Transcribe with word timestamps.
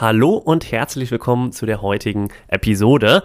Hallo 0.00 0.30
und 0.30 0.72
herzlich 0.72 1.10
willkommen 1.10 1.52
zu 1.52 1.66
der 1.66 1.82
heutigen 1.82 2.28
Episode. 2.48 3.22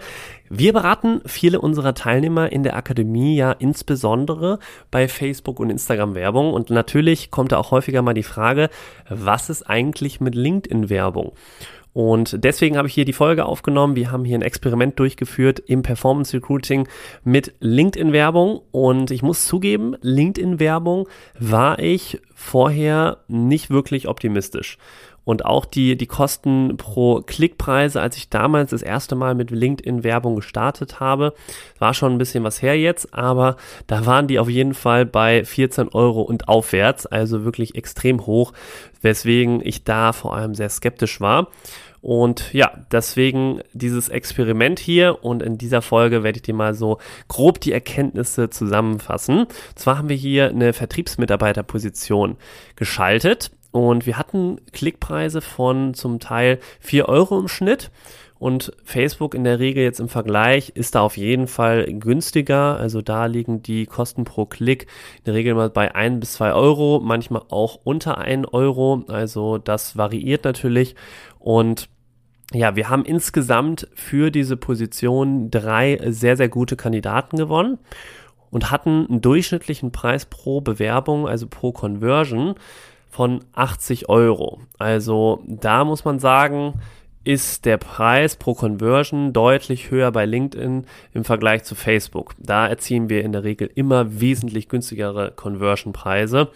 Wir 0.50 0.74
beraten 0.74 1.22
viele 1.24 1.58
unserer 1.58 1.94
Teilnehmer 1.94 2.52
in 2.52 2.64
der 2.64 2.76
Akademie 2.76 3.34
ja 3.34 3.52
insbesondere 3.52 4.58
bei 4.90 5.08
Facebook 5.08 5.58
und 5.58 5.70
Instagram 5.70 6.14
Werbung 6.14 6.52
und 6.52 6.68
natürlich 6.68 7.30
kommt 7.30 7.52
da 7.52 7.56
auch 7.56 7.70
häufiger 7.70 8.02
mal 8.02 8.12
die 8.12 8.22
Frage, 8.22 8.68
was 9.08 9.48
ist 9.48 9.62
eigentlich 9.62 10.20
mit 10.20 10.34
LinkedIn 10.34 10.90
Werbung? 10.90 11.32
Und 11.96 12.44
deswegen 12.44 12.76
habe 12.76 12.88
ich 12.88 12.92
hier 12.92 13.06
die 13.06 13.14
Folge 13.14 13.46
aufgenommen. 13.46 13.96
Wir 13.96 14.12
haben 14.12 14.26
hier 14.26 14.36
ein 14.36 14.42
Experiment 14.42 14.98
durchgeführt 14.98 15.60
im 15.60 15.80
Performance 15.80 16.36
Recruiting 16.36 16.86
mit 17.24 17.54
LinkedIn-Werbung. 17.60 18.60
Und 18.70 19.10
ich 19.10 19.22
muss 19.22 19.46
zugeben, 19.46 19.96
LinkedIn-Werbung 20.02 21.08
war 21.40 21.78
ich 21.78 22.20
vorher 22.34 23.20
nicht 23.28 23.70
wirklich 23.70 24.08
optimistisch. 24.08 24.76
Und 25.24 25.44
auch 25.44 25.64
die, 25.64 25.96
die 25.96 26.06
Kosten 26.06 26.76
pro 26.76 27.22
Klickpreise, 27.22 28.00
als 28.00 28.16
ich 28.16 28.28
damals 28.28 28.70
das 28.70 28.82
erste 28.82 29.16
Mal 29.16 29.34
mit 29.34 29.50
LinkedIn-Werbung 29.50 30.36
gestartet 30.36 31.00
habe, 31.00 31.32
war 31.80 31.94
schon 31.94 32.12
ein 32.12 32.18
bisschen 32.18 32.44
was 32.44 32.62
her 32.62 32.78
jetzt, 32.78 33.12
aber 33.12 33.56
da 33.88 34.06
waren 34.06 34.28
die 34.28 34.38
auf 34.38 34.48
jeden 34.48 34.74
Fall 34.74 35.04
bei 35.04 35.44
14 35.44 35.88
Euro 35.88 36.22
und 36.22 36.46
aufwärts, 36.46 37.06
also 37.06 37.44
wirklich 37.44 37.74
extrem 37.74 38.24
hoch, 38.24 38.52
weswegen 39.02 39.60
ich 39.64 39.82
da 39.82 40.12
vor 40.12 40.36
allem 40.36 40.54
sehr 40.54 40.68
skeptisch 40.68 41.20
war. 41.20 41.48
Und 42.06 42.52
ja, 42.52 42.70
deswegen 42.92 43.62
dieses 43.72 44.08
Experiment 44.08 44.78
hier 44.78 45.24
und 45.24 45.42
in 45.42 45.58
dieser 45.58 45.82
Folge 45.82 46.22
werde 46.22 46.36
ich 46.36 46.42
dir 46.42 46.54
mal 46.54 46.72
so 46.72 46.98
grob 47.26 47.60
die 47.60 47.72
Erkenntnisse 47.72 48.48
zusammenfassen. 48.48 49.46
Zwar 49.74 49.98
haben 49.98 50.08
wir 50.08 50.14
hier 50.14 50.50
eine 50.50 50.72
Vertriebsmitarbeiterposition 50.72 52.36
geschaltet 52.76 53.50
und 53.72 54.06
wir 54.06 54.18
hatten 54.18 54.60
Klickpreise 54.72 55.40
von 55.40 55.94
zum 55.94 56.20
Teil 56.20 56.60
4 56.78 57.08
Euro 57.08 57.40
im 57.40 57.48
Schnitt. 57.48 57.90
Und 58.38 58.70
Facebook 58.84 59.34
in 59.34 59.42
der 59.42 59.58
Regel 59.58 59.82
jetzt 59.82 59.98
im 59.98 60.08
Vergleich 60.08 60.68
ist 60.76 60.94
da 60.94 61.00
auf 61.00 61.16
jeden 61.16 61.48
Fall 61.48 61.86
günstiger. 61.92 62.76
Also 62.76 63.02
da 63.02 63.26
liegen 63.26 63.62
die 63.62 63.86
Kosten 63.86 64.22
pro 64.24 64.46
Klick 64.46 64.82
in 65.18 65.24
der 65.24 65.34
Regel 65.34 65.54
mal 65.54 65.70
bei 65.70 65.92
1 65.92 66.20
bis 66.20 66.34
2 66.34 66.52
Euro, 66.52 67.00
manchmal 67.02 67.42
auch 67.48 67.80
unter 67.82 68.18
1 68.18 68.46
Euro. 68.52 69.02
Also 69.08 69.58
das 69.58 69.96
variiert 69.96 70.44
natürlich. 70.44 70.94
Und 71.40 71.88
ja, 72.52 72.76
wir 72.76 72.88
haben 72.88 73.04
insgesamt 73.04 73.88
für 73.94 74.30
diese 74.30 74.56
Position 74.56 75.50
drei 75.50 75.98
sehr, 76.06 76.36
sehr 76.36 76.48
gute 76.48 76.76
Kandidaten 76.76 77.36
gewonnen 77.36 77.78
und 78.50 78.70
hatten 78.70 79.06
einen 79.08 79.20
durchschnittlichen 79.20 79.90
Preis 79.90 80.26
pro 80.26 80.60
Bewerbung, 80.60 81.26
also 81.26 81.46
pro 81.48 81.72
Conversion 81.72 82.54
von 83.10 83.44
80 83.54 84.08
Euro. 84.08 84.60
Also 84.78 85.42
da 85.46 85.84
muss 85.84 86.04
man 86.04 86.18
sagen, 86.18 86.74
ist 87.26 87.64
der 87.64 87.76
Preis 87.76 88.36
pro 88.36 88.54
Conversion 88.54 89.32
deutlich 89.32 89.90
höher 89.90 90.12
bei 90.12 90.26
LinkedIn 90.26 90.86
im 91.12 91.24
Vergleich 91.24 91.64
zu 91.64 91.74
Facebook. 91.74 92.34
Da 92.38 92.68
erzielen 92.68 93.08
wir 93.08 93.24
in 93.24 93.32
der 93.32 93.42
Regel 93.42 93.68
immer 93.74 94.20
wesentlich 94.20 94.68
günstigere 94.68 95.32
Conversion-Preise. 95.34 96.50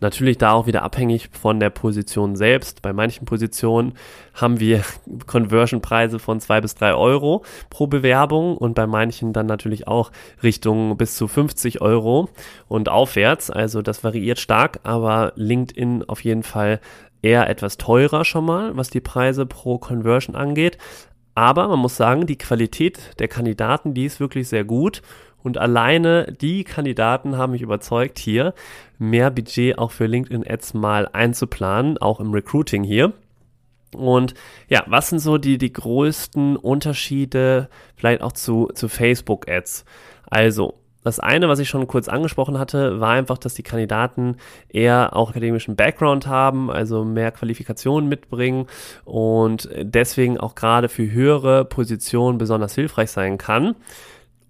Natürlich 0.00 0.36
da 0.36 0.52
auch 0.52 0.66
wieder 0.66 0.82
abhängig 0.82 1.30
von 1.32 1.58
der 1.58 1.70
Position 1.70 2.36
selbst. 2.36 2.82
Bei 2.82 2.92
manchen 2.92 3.24
Positionen 3.24 3.94
haben 4.34 4.60
wir 4.60 4.82
Conversion-Preise 5.26 6.18
von 6.18 6.38
zwei 6.38 6.60
bis 6.60 6.74
drei 6.74 6.94
Euro 6.94 7.42
pro 7.70 7.86
Bewerbung 7.86 8.58
und 8.58 8.74
bei 8.74 8.86
manchen 8.86 9.32
dann 9.32 9.46
natürlich 9.46 9.88
auch 9.88 10.12
Richtung 10.42 10.98
bis 10.98 11.16
zu 11.16 11.28
50 11.28 11.80
Euro 11.80 12.28
und 12.68 12.90
aufwärts. 12.90 13.50
Also 13.50 13.80
das 13.80 14.04
variiert 14.04 14.38
stark, 14.38 14.80
aber 14.82 15.32
LinkedIn 15.36 16.04
auf 16.06 16.24
jeden 16.24 16.42
Fall 16.42 16.80
eher 17.22 17.48
etwas 17.48 17.76
teurer 17.76 18.24
schon 18.24 18.44
mal, 18.44 18.76
was 18.76 18.90
die 18.90 19.00
Preise 19.00 19.46
pro 19.46 19.78
Conversion 19.78 20.36
angeht. 20.36 20.78
Aber 21.34 21.68
man 21.68 21.78
muss 21.78 21.96
sagen, 21.96 22.26
die 22.26 22.38
Qualität 22.38 23.18
der 23.18 23.28
Kandidaten, 23.28 23.94
die 23.94 24.04
ist 24.04 24.20
wirklich 24.20 24.48
sehr 24.48 24.64
gut. 24.64 25.02
Und 25.42 25.56
alleine 25.56 26.36
die 26.40 26.64
Kandidaten 26.64 27.36
haben 27.36 27.52
mich 27.52 27.62
überzeugt, 27.62 28.18
hier 28.18 28.52
mehr 28.98 29.30
Budget 29.30 29.78
auch 29.78 29.90
für 29.90 30.06
LinkedIn 30.06 30.46
Ads 30.46 30.74
mal 30.74 31.08
einzuplanen, 31.12 31.96
auch 31.98 32.20
im 32.20 32.32
Recruiting 32.32 32.84
hier. 32.84 33.14
Und 33.94 34.34
ja, 34.68 34.84
was 34.86 35.08
sind 35.08 35.20
so 35.20 35.38
die, 35.38 35.58
die 35.58 35.72
größten 35.72 36.56
Unterschiede 36.56 37.68
vielleicht 37.96 38.22
auch 38.22 38.32
zu, 38.32 38.68
zu 38.74 38.88
Facebook 38.88 39.50
Ads? 39.50 39.84
Also, 40.28 40.79
das 41.02 41.18
eine, 41.18 41.48
was 41.48 41.58
ich 41.58 41.68
schon 41.68 41.86
kurz 41.86 42.08
angesprochen 42.08 42.58
hatte, 42.58 43.00
war 43.00 43.10
einfach, 43.10 43.38
dass 43.38 43.54
die 43.54 43.62
Kandidaten 43.62 44.36
eher 44.68 45.16
auch 45.16 45.30
akademischen 45.30 45.76
Background 45.76 46.26
haben, 46.26 46.70
also 46.70 47.04
mehr 47.04 47.32
Qualifikationen 47.32 48.08
mitbringen 48.08 48.66
und 49.04 49.68
deswegen 49.80 50.38
auch 50.38 50.54
gerade 50.54 50.88
für 50.88 51.10
höhere 51.10 51.64
Positionen 51.64 52.38
besonders 52.38 52.74
hilfreich 52.74 53.10
sein 53.10 53.38
kann. 53.38 53.76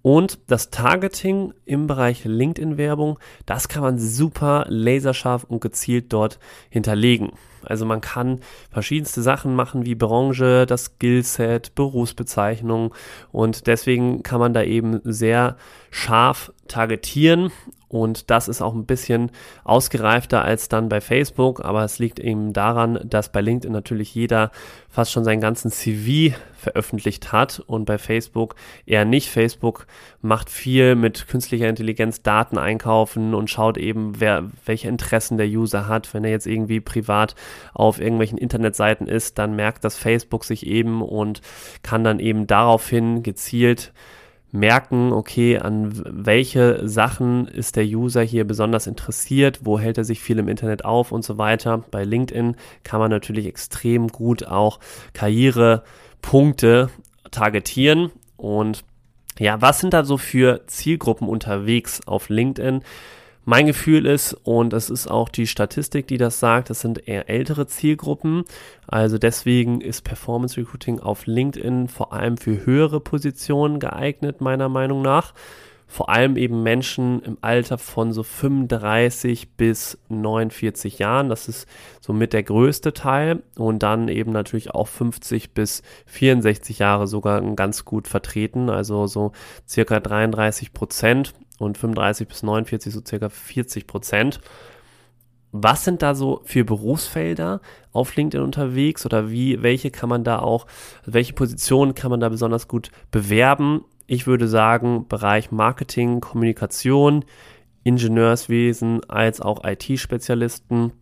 Und 0.01 0.39
das 0.47 0.71
Targeting 0.71 1.53
im 1.65 1.87
Bereich 1.87 2.25
LinkedIn-Werbung, 2.25 3.19
das 3.45 3.67
kann 3.67 3.83
man 3.83 3.99
super 3.99 4.65
laserscharf 4.67 5.43
und 5.43 5.61
gezielt 5.61 6.11
dort 6.11 6.39
hinterlegen. 6.69 7.33
Also 7.65 7.85
man 7.85 8.01
kann 8.01 8.39
verschiedenste 8.69 9.21
Sachen 9.21 9.55
machen 9.55 9.85
wie 9.85 9.95
Branche, 9.95 10.65
das 10.65 10.85
Skillset, 10.85 11.75
Berufsbezeichnung. 11.75 12.93
Und 13.31 13.67
deswegen 13.67 14.23
kann 14.23 14.39
man 14.39 14.53
da 14.53 14.63
eben 14.63 15.01
sehr 15.03 15.57
scharf 15.89 16.51
targetieren 16.67 17.51
und 17.91 18.29
das 18.29 18.47
ist 18.47 18.61
auch 18.61 18.73
ein 18.73 18.85
bisschen 18.85 19.31
ausgereifter 19.65 20.45
als 20.45 20.69
dann 20.69 20.87
bei 20.87 21.01
Facebook, 21.01 21.65
aber 21.65 21.83
es 21.83 21.99
liegt 21.99 22.21
eben 22.21 22.53
daran, 22.53 23.01
dass 23.03 23.33
bei 23.33 23.41
LinkedIn 23.41 23.73
natürlich 23.73 24.15
jeder 24.15 24.51
fast 24.87 25.11
schon 25.11 25.25
seinen 25.25 25.41
ganzen 25.41 25.71
CV 25.71 26.33
veröffentlicht 26.55 27.33
hat 27.33 27.61
und 27.67 27.83
bei 27.83 27.97
Facebook 27.97 28.55
eher 28.85 29.03
nicht. 29.03 29.27
Facebook 29.27 29.87
macht 30.21 30.49
viel 30.49 30.95
mit 30.95 31.27
künstlicher 31.27 31.67
Intelligenz 31.67 32.21
Daten 32.21 32.57
einkaufen 32.57 33.33
und 33.33 33.49
schaut 33.49 33.77
eben, 33.77 34.21
wer, 34.21 34.45
welche 34.65 34.87
Interessen 34.87 35.37
der 35.37 35.47
User 35.47 35.89
hat. 35.89 36.13
Wenn 36.13 36.23
er 36.23 36.31
jetzt 36.31 36.47
irgendwie 36.47 36.79
privat 36.79 37.35
auf 37.73 37.99
irgendwelchen 37.99 38.37
Internetseiten 38.37 39.07
ist, 39.07 39.37
dann 39.37 39.53
merkt 39.53 39.83
das 39.83 39.97
Facebook 39.97 40.45
sich 40.45 40.65
eben 40.65 41.01
und 41.01 41.41
kann 41.83 42.05
dann 42.05 42.19
eben 42.19 42.47
daraufhin 42.47 43.21
gezielt 43.21 43.91
merken, 44.51 45.13
okay, 45.13 45.57
an 45.57 45.91
welche 45.93 46.87
Sachen 46.87 47.47
ist 47.47 47.75
der 47.75 47.85
User 47.85 48.21
hier 48.21 48.45
besonders 48.45 48.87
interessiert, 48.87 49.61
wo 49.63 49.79
hält 49.79 49.97
er 49.97 50.03
sich 50.03 50.19
viel 50.19 50.39
im 50.39 50.47
Internet 50.47 50.83
auf 50.85 51.11
und 51.11 51.23
so 51.23 51.37
weiter. 51.37 51.83
Bei 51.91 52.03
LinkedIn 52.03 52.55
kann 52.83 52.99
man 52.99 53.09
natürlich 53.09 53.45
extrem 53.45 54.09
gut 54.09 54.45
auch 54.45 54.79
Karrierepunkte 55.13 56.89
targetieren 57.31 58.11
und 58.35 58.83
ja, 59.39 59.61
was 59.61 59.79
sind 59.79 59.93
da 59.93 60.03
so 60.03 60.17
für 60.17 60.67
Zielgruppen 60.67 61.27
unterwegs 61.27 62.01
auf 62.05 62.29
LinkedIn? 62.29 62.83
Mein 63.43 63.65
Gefühl 63.65 64.05
ist, 64.05 64.33
und 64.43 64.71
es 64.73 64.91
ist 64.91 65.09
auch 65.09 65.27
die 65.27 65.47
Statistik, 65.47 66.07
die 66.07 66.17
das 66.17 66.39
sagt, 66.39 66.69
das 66.69 66.81
sind 66.81 67.07
eher 67.07 67.27
ältere 67.27 67.65
Zielgruppen. 67.65 68.43
Also 68.87 69.17
deswegen 69.17 69.81
ist 69.81 70.03
Performance 70.03 70.57
Recruiting 70.57 70.99
auf 70.99 71.25
LinkedIn 71.25 71.87
vor 71.87 72.13
allem 72.13 72.37
für 72.37 72.65
höhere 72.65 72.99
Positionen 72.99 73.79
geeignet, 73.79 74.41
meiner 74.41 74.69
Meinung 74.69 75.01
nach. 75.01 75.33
Vor 75.87 76.07
allem 76.09 76.37
eben 76.37 76.63
Menschen 76.63 77.21
im 77.23 77.37
Alter 77.41 77.77
von 77.77 78.13
so 78.13 78.23
35 78.23 79.57
bis 79.57 79.97
49 80.07 80.99
Jahren. 80.99 81.27
Das 81.27 81.49
ist 81.49 81.67
somit 81.99 82.31
der 82.31 82.43
größte 82.43 82.93
Teil. 82.93 83.43
Und 83.57 83.83
dann 83.83 84.07
eben 84.07 84.31
natürlich 84.31 84.71
auch 84.71 84.87
50 84.87 85.53
bis 85.53 85.81
64 86.05 86.79
Jahre 86.79 87.07
sogar 87.07 87.41
ganz 87.55 87.83
gut 87.83 88.07
vertreten. 88.07 88.69
Also 88.69 89.05
so 89.07 89.33
circa 89.67 89.99
33 89.99 90.71
Prozent 90.71 91.33
und 91.61 91.77
35 91.77 92.27
bis 92.27 92.43
49 92.43 92.93
so 92.93 93.01
circa 93.05 93.29
40 93.29 93.87
Prozent. 93.87 94.39
Was 95.51 95.83
sind 95.83 96.01
da 96.01 96.15
so 96.15 96.41
für 96.45 96.63
Berufsfelder 96.63 97.59
auf 97.91 98.15
LinkedIn 98.15 98.43
unterwegs 98.43 99.05
oder 99.05 99.29
wie, 99.29 99.61
welche 99.61 99.91
kann 99.91 100.07
man 100.07 100.23
da 100.23 100.39
auch, 100.39 100.65
welche 101.05 101.33
Positionen 101.33 101.93
kann 101.93 102.09
man 102.09 102.21
da 102.21 102.29
besonders 102.29 102.67
gut 102.69 102.89
bewerben? 103.11 103.83
Ich 104.07 104.27
würde 104.27 104.47
sagen, 104.47 105.07
Bereich 105.07 105.51
Marketing, 105.51 106.21
Kommunikation, 106.21 107.25
Ingenieurswesen 107.83 109.03
als 109.09 109.41
auch 109.41 109.63
IT-Spezialisten 109.65 110.93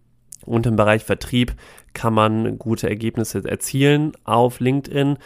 und 0.46 0.66
im 0.66 0.76
Bereich 0.76 1.04
Vertrieb 1.04 1.54
kann 1.94 2.14
man 2.14 2.58
gute 2.58 2.90
Ergebnisse 2.90 3.44
erzielen 3.48 4.14
auf 4.24 4.60
LinkedIn. 4.60 5.18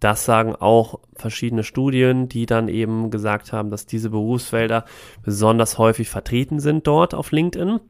Das 0.00 0.24
sagen 0.24 0.54
auch 0.54 1.00
verschiedene 1.14 1.64
Studien, 1.64 2.28
die 2.28 2.46
dann 2.46 2.68
eben 2.68 3.10
gesagt 3.10 3.52
haben, 3.52 3.70
dass 3.70 3.86
diese 3.86 4.10
Berufsfelder 4.10 4.84
besonders 5.22 5.78
häufig 5.78 6.08
vertreten 6.08 6.60
sind 6.60 6.86
dort 6.86 7.14
auf 7.14 7.32
LinkedIn. 7.32 7.80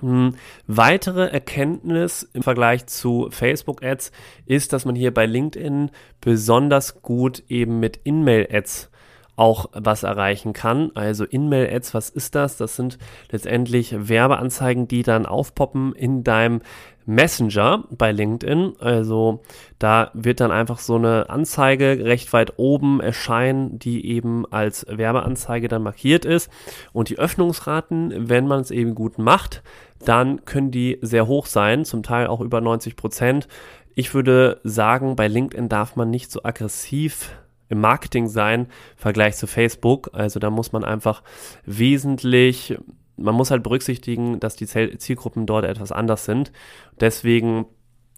Hm, 0.00 0.34
weitere 0.66 1.28
Erkenntnis 1.28 2.28
im 2.34 2.42
Vergleich 2.42 2.86
zu 2.86 3.28
Facebook-Ads 3.30 4.12
ist, 4.44 4.72
dass 4.72 4.84
man 4.84 4.94
hier 4.94 5.12
bei 5.12 5.24
LinkedIn 5.24 5.90
besonders 6.20 7.00
gut 7.00 7.42
eben 7.48 7.80
mit 7.80 7.98
In-Mail-Ads 8.04 8.90
auch 9.36 9.68
was 9.72 10.02
erreichen 10.02 10.52
kann. 10.52 10.90
Also 10.94 11.24
In-Mail-Ads, 11.24 11.94
was 11.94 12.08
ist 12.08 12.34
das? 12.34 12.56
Das 12.56 12.76
sind 12.76 12.98
letztendlich 13.30 13.94
Werbeanzeigen, 14.08 14.88
die 14.88 15.02
dann 15.02 15.26
aufpoppen 15.26 15.94
in 15.94 16.24
deinem 16.24 16.62
Messenger 17.06 17.84
bei 17.90 18.12
LinkedIn. 18.12 18.74
Also 18.80 19.42
da 19.78 20.10
wird 20.12 20.40
dann 20.40 20.50
einfach 20.50 20.78
so 20.78 20.96
eine 20.96 21.30
Anzeige 21.30 22.04
recht 22.04 22.32
weit 22.32 22.54
oben 22.56 23.00
erscheinen, 23.00 23.78
die 23.78 24.06
eben 24.06 24.44
als 24.50 24.86
Werbeanzeige 24.88 25.68
dann 25.68 25.82
markiert 25.82 26.24
ist. 26.24 26.50
Und 26.92 27.08
die 27.08 27.18
Öffnungsraten, 27.18 28.28
wenn 28.28 28.48
man 28.48 28.60
es 28.60 28.70
eben 28.70 28.94
gut 28.94 29.18
macht, 29.18 29.62
dann 30.04 30.44
können 30.44 30.70
die 30.70 30.98
sehr 31.00 31.26
hoch 31.26 31.46
sein, 31.46 31.84
zum 31.84 32.02
Teil 32.02 32.26
auch 32.26 32.40
über 32.40 32.60
90 32.60 32.96
Prozent. 32.96 33.48
Ich 33.94 34.12
würde 34.12 34.60
sagen, 34.62 35.16
bei 35.16 35.28
LinkedIn 35.28 35.68
darf 35.68 35.96
man 35.96 36.10
nicht 36.10 36.30
so 36.30 36.42
aggressiv 36.42 37.30
im 37.68 37.80
Marketing 37.80 38.28
sein 38.28 38.62
im 38.62 38.66
Vergleich 38.96 39.36
zu 39.36 39.46
Facebook. 39.46 40.10
Also 40.12 40.40
da 40.40 40.50
muss 40.50 40.72
man 40.72 40.84
einfach 40.84 41.22
wesentlich, 41.64 42.78
man 43.16 43.34
muss 43.34 43.50
halt 43.50 43.62
berücksichtigen, 43.62 44.40
dass 44.40 44.56
die 44.56 44.66
Zielgruppen 44.66 45.46
dort 45.46 45.64
etwas 45.64 45.92
anders 45.92 46.24
sind. 46.24 46.52
Deswegen 47.00 47.66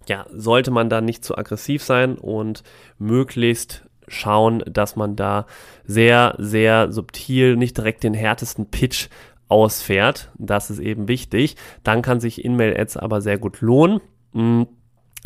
ja, 0.09 0.27
sollte 0.33 0.71
man 0.71 0.89
da 0.89 1.01
nicht 1.01 1.25
zu 1.25 1.37
aggressiv 1.37 1.83
sein 1.83 2.17
und 2.17 2.63
möglichst 2.99 3.85
schauen, 4.09 4.63
dass 4.67 4.97
man 4.97 5.17
da 5.17 5.47
sehr, 5.85 6.35
sehr 6.39 6.91
subtil 6.93 7.57
nicht 7.57 7.77
direkt 7.77 8.05
den 8.05 8.15
härtesten 8.15 8.71
Pitch 8.71 9.09
ausfährt. 9.49 10.31
Das 10.39 10.71
ist 10.71 10.79
eben 10.79 11.09
wichtig. 11.09 11.57
Dann 11.83 12.03
kann 12.03 12.21
sich 12.21 12.45
In-Mail-Ads 12.45 12.97
aber 12.97 13.21
sehr 13.21 13.39
gut 13.39 13.61
lohnen. 13.61 14.01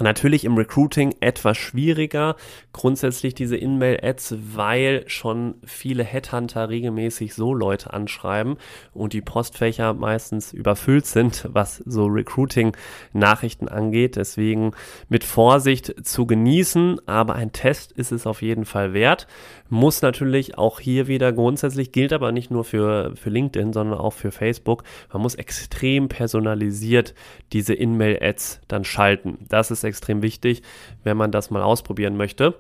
Natürlich 0.01 0.47
im 0.47 0.57
Recruiting 0.57 1.15
etwas 1.21 1.59
schwieriger, 1.59 2.37
grundsätzlich 2.73 3.35
diese 3.35 3.59
In-Mail-Ads, 3.59 4.37
weil 4.55 5.05
schon 5.07 5.57
viele 5.65 6.03
Headhunter 6.03 6.71
regelmäßig 6.71 7.35
so 7.35 7.53
Leute 7.53 7.93
anschreiben 7.93 8.57
und 8.95 9.13
die 9.13 9.21
Postfächer 9.21 9.93
meistens 9.93 10.55
überfüllt 10.55 11.05
sind, 11.05 11.47
was 11.53 11.77
so 11.85 12.07
Recruiting-Nachrichten 12.07 13.69
angeht. 13.69 14.17
Deswegen 14.17 14.73
mit 15.11 15.25
Vorsicht 15.25 16.07
zu 16.07 16.27
genießen, 16.27 17.07
aber 17.07 17.35
ein 17.35 17.53
Test 17.53 17.93
ist 17.93 18.13
es 18.13 18.27
auf 18.27 18.41
jeden 18.41 18.65
Fall 18.65 18.95
wert. 18.95 19.27
Muss 19.69 20.01
natürlich 20.01 20.57
auch 20.57 20.81
hier 20.81 21.07
wieder 21.07 21.33
grundsätzlich, 21.33 21.93
gilt 21.93 22.15
aber 22.15 22.33
nicht 22.33 22.51
nur 22.51 22.65
für, 22.65 23.15
für 23.15 23.31
LinkedIn, 23.31 23.75
sondern 23.75 23.99
auch 23.99 24.15
für 24.15 24.31
Facebook. 24.31 24.85
Man 25.13 25.23
muss 25.23 25.35
extrem 25.35 26.09
personalisiert 26.09 27.15
diese 27.53 27.75
In-Mail-Ads 27.75 28.63
dann 28.69 28.85
schalten. 28.85 29.39
Das 29.49 29.71
ist 29.71 29.82
extrem 29.85 30.23
wichtig, 30.23 30.63
wenn 31.05 31.17
man 31.17 31.31
das 31.33 31.51
mal 31.51 31.63
ausprobieren 31.63 32.17
möchte. 32.17 32.55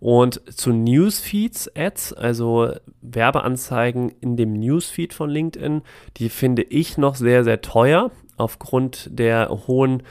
Und 0.00 0.40
zu 0.56 0.72
Newsfeeds 0.72 1.70
Ads, 1.76 2.14
also 2.14 2.72
Werbeanzeigen 3.02 4.12
in 4.20 4.36
dem 4.36 4.54
Newsfeed 4.54 5.12
von 5.12 5.28
LinkedIn, 5.28 5.82
die 6.16 6.30
finde 6.30 6.62
ich 6.62 6.96
noch 6.96 7.16
sehr, 7.16 7.44
sehr 7.44 7.60
teuer 7.60 8.10
aufgrund 8.38 9.10
der 9.12 9.50
hohen 9.66 10.02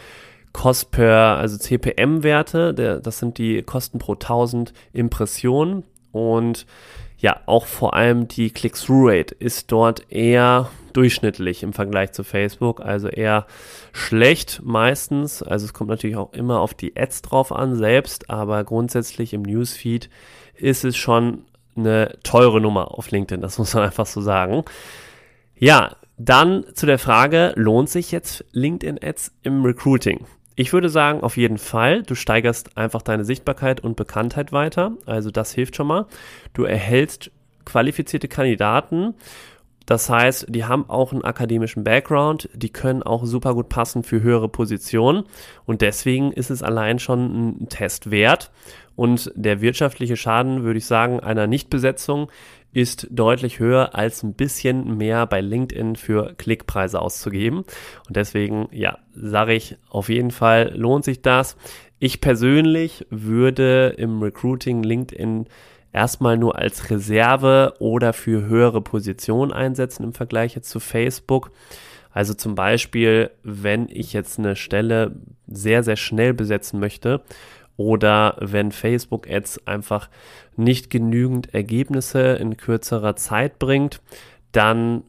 Cost 0.53 0.91
per, 0.91 1.37
also 1.37 1.57
CPM-Werte, 1.57 3.01
das 3.03 3.19
sind 3.19 3.37
die 3.37 3.61
Kosten 3.63 3.99
pro 3.99 4.13
1000 4.13 4.73
Impressionen 4.93 5.83
und 6.11 6.65
ja, 7.17 7.41
auch 7.47 7.65
vor 7.65 7.95
allem 7.95 8.27
die 8.27 8.49
Click-Through-Rate 8.49 9.35
ist 9.35 9.71
dort 9.71 10.11
eher 10.11 10.69
durchschnittlich 10.93 11.63
im 11.63 11.73
Vergleich 11.73 12.11
zu 12.11 12.23
Facebook, 12.23 12.81
also 12.81 13.07
eher 13.07 13.45
schlecht 13.93 14.61
meistens. 14.63 15.43
Also 15.43 15.65
es 15.65 15.73
kommt 15.73 15.89
natürlich 15.89 16.17
auch 16.17 16.33
immer 16.33 16.59
auf 16.59 16.73
die 16.73 16.95
Ads 16.97 17.21
drauf 17.21 17.51
an 17.51 17.75
selbst, 17.75 18.29
aber 18.29 18.63
grundsätzlich 18.63 19.33
im 19.33 19.43
Newsfeed 19.43 20.09
ist 20.55 20.83
es 20.83 20.97
schon 20.97 21.45
eine 21.75 22.17
teure 22.23 22.61
Nummer 22.61 22.97
auf 22.97 23.11
LinkedIn, 23.11 23.41
das 23.41 23.57
muss 23.59 23.73
man 23.73 23.83
einfach 23.83 24.05
so 24.05 24.21
sagen. 24.21 24.63
Ja, 25.55 25.95
dann 26.17 26.65
zu 26.73 26.85
der 26.85 26.99
Frage, 26.99 27.53
lohnt 27.55 27.89
sich 27.89 28.11
jetzt 28.11 28.43
LinkedIn-Ads 28.51 29.31
im 29.43 29.63
Recruiting? 29.63 30.25
Ich 30.55 30.73
würde 30.73 30.89
sagen, 30.89 31.21
auf 31.21 31.37
jeden 31.37 31.57
Fall. 31.57 32.03
Du 32.03 32.15
steigerst 32.15 32.77
einfach 32.77 33.01
deine 33.01 33.23
Sichtbarkeit 33.23 33.79
und 33.79 33.95
Bekanntheit 33.95 34.51
weiter. 34.51 34.91
Also 35.05 35.31
das 35.31 35.53
hilft 35.53 35.77
schon 35.77 35.87
mal. 35.87 36.05
Du 36.53 36.65
erhältst 36.65 37.31
qualifizierte 37.63 38.27
Kandidaten. 38.27 39.13
Das 39.89 40.07
heißt, 40.07 40.45
die 40.49 40.65
haben 40.65 40.87
auch 40.87 41.13
einen 41.13 41.23
akademischen 41.23 41.83
Background, 41.83 42.47
die 42.53 42.69
können 42.69 43.01
auch 43.01 43.25
super 43.25 43.55
gut 43.55 43.69
passen 43.69 44.03
für 44.03 44.21
höhere 44.21 44.47
Positionen 44.47 45.23
und 45.65 45.81
deswegen 45.81 46.31
ist 46.31 46.51
es 46.51 46.61
allein 46.61 46.99
schon 46.99 47.63
ein 47.63 47.69
Test 47.69 48.11
wert. 48.11 48.51
Und 48.95 49.31
der 49.33 49.61
wirtschaftliche 49.61 50.15
Schaden, 50.15 50.61
würde 50.61 50.77
ich 50.77 50.85
sagen, 50.85 51.21
einer 51.21 51.47
Nichtbesetzung 51.47 52.29
ist 52.71 53.07
deutlich 53.09 53.57
höher, 53.57 53.95
als 53.95 54.21
ein 54.21 54.35
bisschen 54.35 54.95
mehr 54.95 55.25
bei 55.25 55.41
LinkedIn 55.41 55.95
für 55.95 56.35
Klickpreise 56.35 57.01
auszugeben. 57.01 57.63
Und 58.07 58.15
deswegen, 58.15 58.67
ja, 58.71 58.99
sage 59.15 59.55
ich, 59.55 59.77
auf 59.89 60.09
jeden 60.09 60.29
Fall 60.29 60.71
lohnt 60.75 61.03
sich 61.03 61.23
das. 61.23 61.57
Ich 61.97 62.21
persönlich 62.21 63.07
würde 63.09 63.95
im 63.97 64.21
Recruiting 64.21 64.83
LinkedIn 64.83 65.47
erstmal 65.91 66.37
nur 66.37 66.57
als 66.57 66.89
Reserve 66.89 67.73
oder 67.79 68.13
für 68.13 68.45
höhere 68.45 68.81
Positionen 68.81 69.51
einsetzen 69.51 70.03
im 70.03 70.13
Vergleich 70.13 70.55
jetzt 70.55 70.69
zu 70.69 70.79
Facebook. 70.79 71.51
Also 72.11 72.33
zum 72.33 72.55
Beispiel, 72.55 73.31
wenn 73.43 73.87
ich 73.89 74.13
jetzt 74.13 74.39
eine 74.39 74.55
Stelle 74.55 75.15
sehr, 75.47 75.83
sehr 75.83 75.95
schnell 75.95 76.33
besetzen 76.33 76.79
möchte 76.79 77.21
oder 77.77 78.35
wenn 78.39 78.71
Facebook-Ads 78.71 79.67
einfach 79.67 80.09
nicht 80.55 80.89
genügend 80.89 81.53
Ergebnisse 81.53 82.33
in 82.33 82.57
kürzerer 82.57 83.15
Zeit 83.15 83.59
bringt, 83.59 84.01
dann 84.51 85.03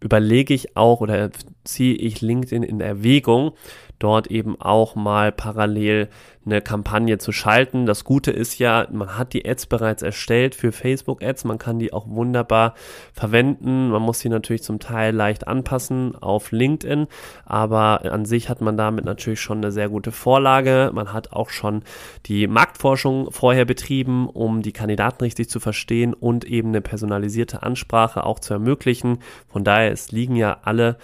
überlege 0.00 0.54
ich 0.54 0.76
auch 0.76 1.00
oder 1.00 1.30
ziehe 1.64 1.94
ich 1.94 2.20
LinkedIn 2.20 2.62
in 2.62 2.80
Erwägung, 2.80 3.52
dort 3.98 4.28
eben 4.28 4.60
auch 4.60 4.94
mal 4.94 5.32
parallel 5.32 6.08
eine 6.46 6.62
Kampagne 6.62 7.18
zu 7.18 7.30
schalten. 7.30 7.84
Das 7.84 8.04
Gute 8.04 8.30
ist 8.30 8.58
ja, 8.58 8.86
man 8.90 9.18
hat 9.18 9.32
die 9.32 9.46
Ads 9.46 9.66
bereits 9.66 10.02
erstellt 10.02 10.54
für 10.54 10.72
Facebook 10.72 11.22
Ads, 11.22 11.44
man 11.44 11.58
kann 11.58 11.78
die 11.78 11.92
auch 11.92 12.08
wunderbar 12.08 12.74
verwenden. 13.12 13.90
Man 13.90 14.02
muss 14.02 14.20
sie 14.20 14.28
natürlich 14.28 14.62
zum 14.62 14.80
Teil 14.80 15.14
leicht 15.14 15.46
anpassen 15.46 16.16
auf 16.16 16.52
LinkedIn, 16.52 17.06
aber 17.44 18.10
an 18.10 18.24
sich 18.24 18.48
hat 18.48 18.60
man 18.60 18.76
damit 18.76 19.04
natürlich 19.04 19.40
schon 19.40 19.58
eine 19.58 19.72
sehr 19.72 19.88
gute 19.88 20.12
Vorlage. 20.12 20.90
Man 20.94 21.12
hat 21.12 21.32
auch 21.32 21.50
schon 21.50 21.82
die 22.26 22.46
Marktforschung 22.46 23.30
vorher 23.30 23.64
betrieben, 23.64 24.28
um 24.28 24.62
die 24.62 24.72
Kandidaten 24.72 25.22
richtig 25.24 25.50
zu 25.50 25.60
verstehen 25.60 26.14
und 26.14 26.44
eben 26.44 26.68
eine 26.68 26.80
personalisierte 26.80 27.62
Ansprache 27.62 28.24
auch 28.24 28.38
zu 28.38 28.54
ermöglichen. 28.54 29.18
Von 29.48 29.64
daher, 29.64 29.92
es 29.92 30.12
liegen 30.12 30.36
ja 30.36 30.58
alle 30.62 30.96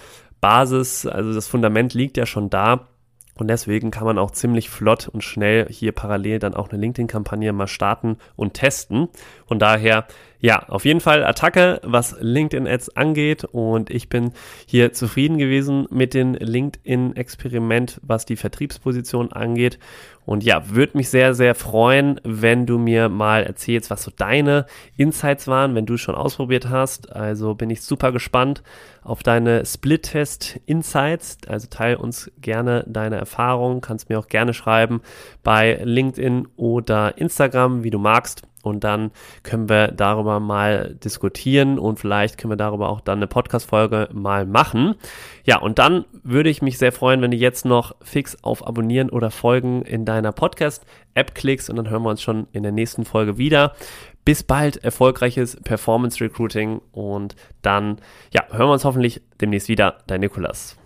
Basis, 0.45 1.07
also 1.07 1.33
das 1.33 1.49
Fundament 1.49 1.95
liegt 1.95 2.19
ja 2.19 2.27
schon 2.27 2.51
da. 2.51 2.89
Und 3.37 3.49
deswegen 3.49 3.91
kann 3.91 4.05
man 4.05 4.19
auch 4.19 4.31
ziemlich 4.31 4.69
flott 4.69 5.09
und 5.09 5.25
schnell 5.25 5.67
hier 5.71 5.93
parallel 5.93 6.39
dann 6.39 6.53
auch 6.53 6.69
eine 6.69 6.79
LinkedIn-Kampagne 6.79 7.51
mal 7.55 7.67
starten 7.67 8.19
und 8.37 8.53
testen. 8.53 9.09
Von 9.47 9.59
daher, 9.59 10.07
ja, 10.41 10.69
auf 10.69 10.85
jeden 10.85 11.01
Fall 11.01 11.25
Attacke, 11.25 11.81
was 11.83 12.15
LinkedIn-Ads 12.21 12.95
angeht. 12.95 13.45
Und 13.45 13.89
ich 13.89 14.11
bin 14.11 14.35
hier 14.67 14.93
zufrieden 14.93 15.39
gewesen 15.39 15.87
mit 15.91 16.13
dem 16.13 16.35
LinkedIn-Experiment, 16.35 18.03
was 18.03 18.27
die 18.27 18.37
Vertriebsposition 18.37 19.33
angeht. 19.33 19.79
Und 20.27 20.43
ja, 20.43 20.69
würde 20.71 20.97
mich 20.97 21.11
sehr, 21.11 21.35
sehr 21.35 21.55
freuen, 21.55 22.21
wenn 22.25 22.67
du 22.67 22.79
mir 22.79 23.09
mal 23.09 23.43
erzählst, 23.43 23.91
was 23.91 24.03
so 24.03 24.11
deine 24.15 24.67
Insights 24.97 25.47
waren, 25.49 25.75
wenn 25.75 25.87
du 25.87 25.97
schon 25.97 26.15
ausprobiert 26.15 26.69
hast. 26.69 27.13
Also 27.13 27.55
bin 27.55 27.71
ich 27.71 27.83
super 27.83 28.13
gespannt 28.13 28.63
auf 29.03 29.23
deine 29.23 29.67
Split-Test-Insights. 29.67 31.39
Also 31.47 31.67
teil 31.69 31.97
uns 31.97 32.31
gerne 32.41 32.85
deine 32.87 33.17
Erfahrungen, 33.17 33.81
kannst 33.81 34.09
mir 34.09 34.19
auch 34.19 34.29
gerne 34.29 34.55
schreiben 34.55 35.03
bei 35.43 35.81
LinkedIn 35.83 36.49
oder 36.57 37.19
Instagram, 37.19 37.85
wie 37.85 37.91
du 37.91 37.99
magst. 37.99 38.43
Und 38.65 38.85
dann 38.85 39.11
können 39.43 39.69
wir 39.69 39.89
darüber 39.89 40.41
mal 40.41 40.97
diskutieren 41.03 41.79
und 41.79 41.99
vielleicht 41.99 42.39
können 42.39 42.53
wir 42.53 42.57
darüber 42.57 42.89
auch 42.89 43.01
dann 43.01 43.19
eine 43.19 43.27
Podcast-Folge 43.27 44.09
mal 44.13 44.47
machen. 44.47 44.95
Ja, 45.45 45.59
und 45.59 45.79
dann 45.79 46.05
würde 46.23 46.51
ich 46.51 46.63
mich 46.63 46.79
sehr 46.79 46.93
freuen, 46.93 47.23
wenn 47.23 47.31
du 47.31 47.37
jetzt 47.37 47.65
noch 47.65 47.95
fix 48.03 48.37
auf 48.43 48.67
Abonnieren 48.67 49.11
oder 49.11 49.31
Folgen 49.31 49.83
in 49.83 50.05
deiner 50.05 50.33
Podcast-App 50.33 51.35
klickst 51.35 51.71
und 51.71 51.77
dann 51.77 51.91
hören 51.91 52.03
wir 52.03 52.11
uns 52.11 52.23
schon 52.23 52.47
in 52.53 52.63
der 52.63 52.73
nächsten 52.73 53.05
Folge 53.05 53.39
wieder. 53.39 53.75
Bis 54.25 54.43
bald, 54.43 54.83
erfolgreiches 54.83 55.57
Performance 55.63 56.25
Recruiting 56.25 56.81
und 56.93 57.37
dann, 57.61 57.99
ja, 58.33 58.45
hören 58.51 58.69
wir 58.69 58.73
uns 58.73 58.85
hoffentlich 58.85 59.21
demnächst 59.41 59.69
wieder. 59.69 59.99
Dein 60.07 60.21
Nikolas. 60.21 60.79